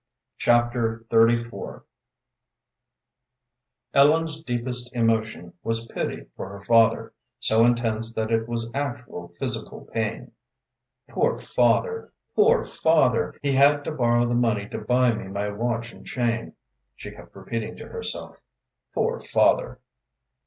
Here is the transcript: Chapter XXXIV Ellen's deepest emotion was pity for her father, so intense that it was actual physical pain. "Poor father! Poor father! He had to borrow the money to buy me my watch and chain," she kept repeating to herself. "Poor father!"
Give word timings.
Chapter 0.39 1.05
XXXIV 1.11 1.83
Ellen's 3.93 4.41
deepest 4.41 4.91
emotion 4.95 5.53
was 5.61 5.85
pity 5.85 6.23
for 6.35 6.49
her 6.49 6.61
father, 6.65 7.13
so 7.37 7.63
intense 7.63 8.11
that 8.15 8.31
it 8.31 8.47
was 8.47 8.71
actual 8.73 9.27
physical 9.37 9.85
pain. 9.85 10.31
"Poor 11.07 11.37
father! 11.37 12.11
Poor 12.35 12.63
father! 12.63 13.35
He 13.43 13.53
had 13.53 13.83
to 13.83 13.91
borrow 13.91 14.25
the 14.25 14.33
money 14.33 14.67
to 14.69 14.79
buy 14.79 15.13
me 15.13 15.25
my 15.27 15.49
watch 15.51 15.93
and 15.93 16.03
chain," 16.03 16.55
she 16.95 17.11
kept 17.11 17.35
repeating 17.35 17.77
to 17.77 17.87
herself. 17.89 18.41
"Poor 18.95 19.19
father!" 19.19 19.77